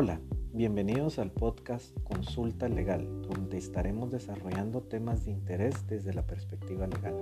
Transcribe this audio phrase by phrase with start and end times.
[0.00, 0.20] Hola,
[0.52, 7.16] bienvenidos al podcast Consulta Legal, donde estaremos desarrollando temas de interés desde la perspectiva legal.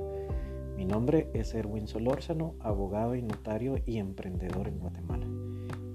[0.77, 5.25] Mi nombre es Erwin Solórzano, abogado y notario y emprendedor en Guatemala.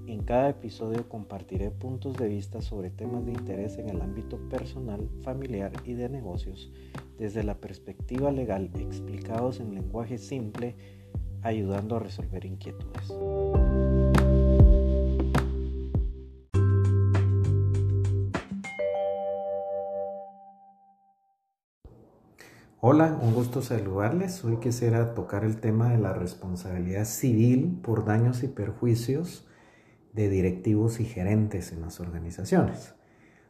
[0.08, 5.08] En cada episodio compartiré puntos de vista sobre temas de interés en el ámbito personal,
[5.22, 6.72] familiar y de negocios
[7.20, 10.76] desde la perspectiva legal explicados en lenguaje simple,
[11.44, 13.14] ayudando a resolver inquietudes.
[22.84, 24.44] Hola, un gusto saludarles.
[24.44, 29.48] Hoy quisiera tocar el tema de la responsabilidad civil por daños y perjuicios
[30.14, 32.96] de directivos y gerentes en las organizaciones.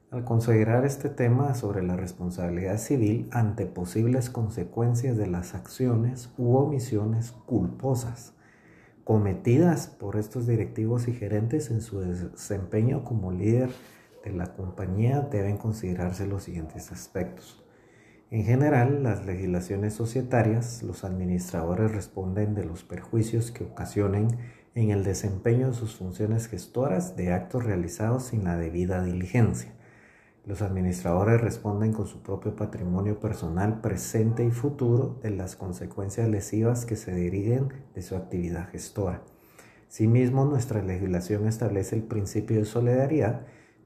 [0.09, 6.57] Al considerar este tema sobre la responsabilidad civil ante posibles consecuencias de las acciones u
[6.57, 8.33] omisiones culposas
[9.05, 13.69] cometidas por estos directivos y gerentes en su desempeño como líder
[14.25, 17.63] de la compañía, deben considerarse los siguientes aspectos.
[18.31, 24.29] En general, las legislaciones societarias, los administradores responden de los perjuicios que ocasionen
[24.73, 29.73] en el desempeño de sus funciones gestoras de actos realizados sin la debida diligencia.
[30.45, 36.85] Los administradores responden con su propio patrimonio personal presente y futuro de las consecuencias lesivas
[36.85, 39.23] que se deriven de su actividad gestora.
[39.89, 43.41] Asimismo, nuestra legislación establece el principio de solidaridad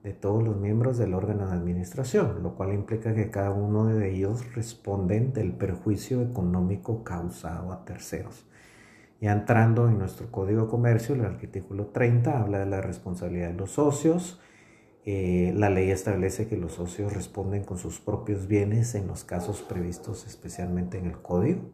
[0.06, 4.12] de todos los miembros del órgano de administración, lo cual implica que cada uno de
[4.12, 8.46] ellos responden del perjuicio económico causado a terceros.
[9.20, 13.56] Ya entrando en nuestro Código de Comercio, el artículo 30 habla de la responsabilidad de
[13.56, 14.40] los socios.
[15.06, 19.64] Eh, la ley establece que los socios responden con sus propios bienes en los casos
[19.64, 21.72] previstos especialmente en el Código.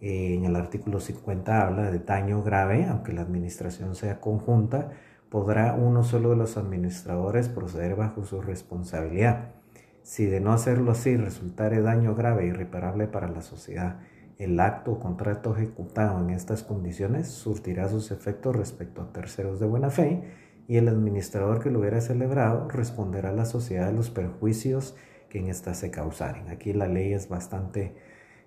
[0.00, 4.92] Eh, en el artículo 50 habla de daño grave, aunque la administración sea conjunta,
[5.32, 9.54] podrá uno solo de los administradores proceder bajo su responsabilidad.
[10.02, 14.00] Si de no hacerlo así resultare daño grave e irreparable para la sociedad,
[14.36, 19.64] el acto o contrato ejecutado en estas condiciones surtirá sus efectos respecto a terceros de
[19.64, 20.22] buena fe
[20.68, 24.96] y el administrador que lo hubiera celebrado responderá a la sociedad de los perjuicios
[25.30, 26.50] que en ésta se causaren.
[26.50, 27.94] Aquí la ley es bastante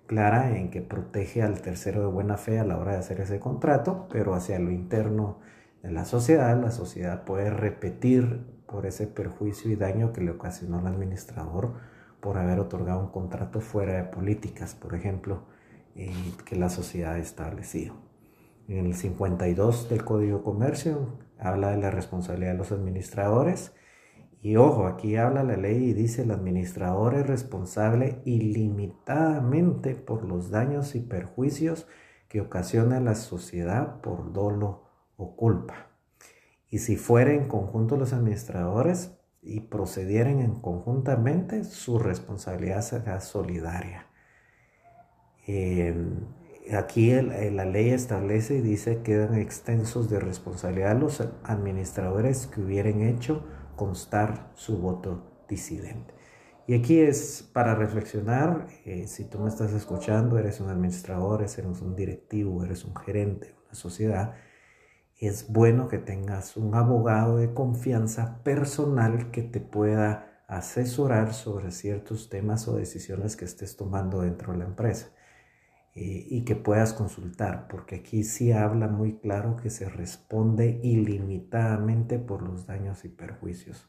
[0.06, 3.40] clara en que protege al tercero de buena fe a la hora de hacer ese
[3.40, 5.40] contrato, pero hacia lo interno
[5.90, 10.86] la sociedad, la sociedad puede repetir por ese perjuicio y daño que le ocasionó el
[10.86, 11.74] administrador
[12.20, 15.44] por haber otorgado un contrato fuera de políticas, por ejemplo,
[15.94, 16.12] eh,
[16.44, 17.94] que la sociedad ha establecido.
[18.68, 23.72] En el 52 del Código de Comercio habla de la responsabilidad de los administradores
[24.42, 30.50] y ojo, aquí habla la ley y dice el administrador es responsable ilimitadamente por los
[30.50, 31.86] daños y perjuicios
[32.28, 34.85] que ocasiona la sociedad por dolo
[35.16, 35.90] o culpa.
[36.70, 39.12] Y si fueren en conjunto los administradores
[39.42, 44.06] y procedieran en conjuntamente, su responsabilidad será solidaria.
[45.46, 46.26] Em,
[46.76, 53.02] aquí la ley establece y dice que quedan extensos de responsabilidad los administradores que hubieran
[53.02, 53.44] hecho
[53.76, 56.14] constar su voto disidente.
[56.66, 61.58] Y aquí es para reflexionar, eh, si tú me estás escuchando, eres un administrador, eres
[61.80, 64.34] un directivo, eres un gerente de una sociedad,
[65.18, 72.28] es bueno que tengas un abogado de confianza personal que te pueda asesorar sobre ciertos
[72.28, 75.08] temas o decisiones que estés tomando dentro de la empresa
[75.94, 82.18] eh, y que puedas consultar, porque aquí sí habla muy claro que se responde ilimitadamente
[82.18, 83.88] por los daños y perjuicios.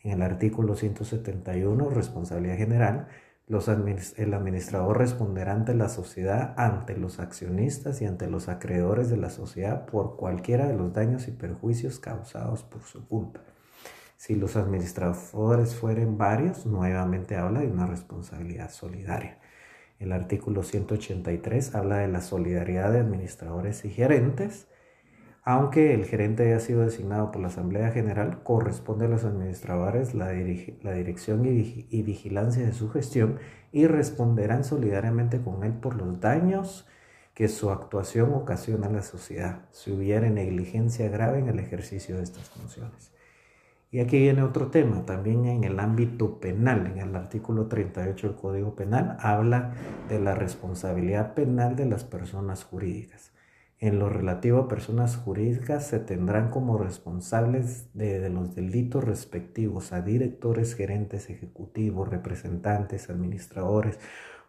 [0.00, 3.08] En el artículo 171, responsabilidad general,
[3.48, 9.30] el administrador responderá ante la sociedad, ante los accionistas y ante los acreedores de la
[9.30, 13.40] sociedad por cualquiera de los daños y perjuicios causados por su culpa.
[14.16, 19.38] Si los administradores fueren varios, nuevamente habla de una responsabilidad solidaria.
[19.98, 24.68] El artículo 183 habla de la solidaridad de administradores y gerentes
[25.48, 30.28] aunque el gerente haya sido designado por la Asamblea General, corresponde a los administradores la,
[30.28, 33.38] dirección y, vigilancia de su gestión
[33.72, 36.86] y responderán solidariamente con él por los daños
[37.32, 42.24] que su actuación ocasiona a la sociedad, si hubiera negligencia grave en el ejercicio de
[42.24, 43.10] estas funciones.
[43.90, 48.36] Y aquí viene otro tema, también en el ámbito penal, en el artículo 38 del
[48.36, 49.72] Código Penal, habla
[50.10, 53.32] de la responsabilidad penal de las personas jurídicas.
[53.80, 60.02] En lo relativo a personas jurídicas se tendrán como responsables de, los delitos respectivos a
[60.02, 64.00] directores, gerentes ejecutivos, representantes, administradores,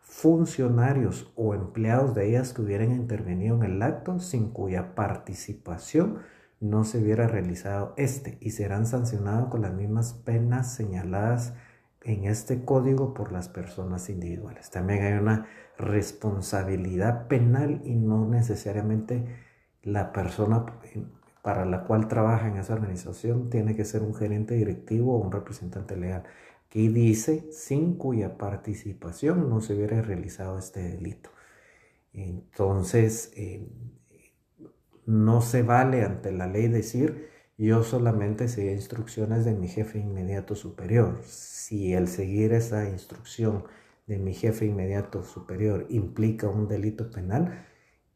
[0.02, 6.18] funcionarios o empleados de ellas que hubieran intervenido en el acto sin cuya participación
[6.60, 11.54] no se hubiera realizado este y serán sancionados con las mismas penas señaladas
[12.04, 14.70] en este código por las personas individuales.
[14.70, 15.48] También hay una
[15.78, 19.26] responsabilidad penal y no necesariamente
[19.84, 20.66] la persona
[21.42, 25.32] para la cual trabaja en esa organización tiene que ser un gerente directivo o un
[25.32, 26.24] representante legal.
[26.68, 31.32] Aquí dice sin cuya participación no se hubiera realizado este delito.
[32.14, 33.68] Entonces, eh,
[35.06, 37.30] no se vale ante la ley decir
[37.66, 41.20] yo solamente seguí instrucciones de mi jefe inmediato superior.
[41.26, 43.66] Si el seguir esa instrucción
[44.08, 47.66] de mi jefe inmediato superior implica un delito penal,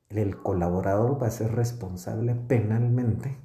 [0.09, 3.37] el colaborador va a ser responsable penalmente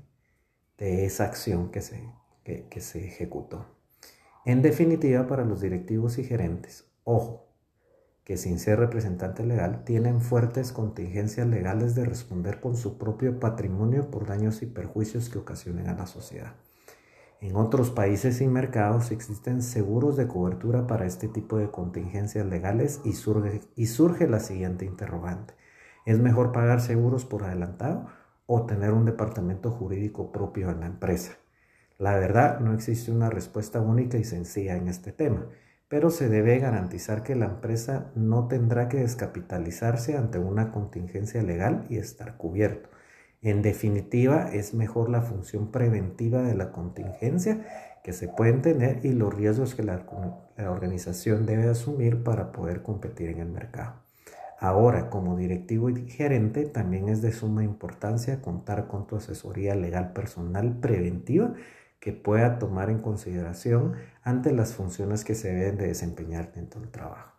[0.77, 2.13] de esa acción que se,
[2.45, 3.67] que se ejecutó.
[4.45, 7.48] En definitiva, para los directivos y gerentes, ojo,
[8.29, 14.11] que sin ser representante legal tienen fuertes contingencias legales de responder con su propio patrimonio
[14.11, 16.53] por daños y perjuicios que ocasionen a la sociedad.
[17.41, 23.01] En otros países y mercados existen seguros de cobertura para este tipo de contingencias legales
[23.03, 25.55] y surge, y surge la siguiente interrogante.
[26.05, 28.09] ¿Es mejor pagar seguros por adelantado
[28.45, 31.39] o tener un departamento jurídico propio en la empresa?
[31.97, 35.47] La verdad, no existe una respuesta única y sencilla en este tema
[35.89, 41.87] pero se debe garantizar que la empresa no tendrá que descapitalizarse ante una contingencia legal
[41.89, 42.91] y estar cubierto.
[43.41, 47.65] En definitiva, es mejor la función preventiva de la contingencia
[48.03, 50.05] que se pueden tener y los riesgos que la,
[50.69, 53.95] organización debe asumir para poder competir en el mercado.
[54.59, 60.13] Ahora, como directivo y gerente, también es de suma importancia contar con tu asesoría legal
[60.13, 61.55] personal preventiva
[62.01, 66.91] que pueda tomar en consideración ante las funciones que se deben de desempeñar dentro del
[66.91, 67.39] trabajo.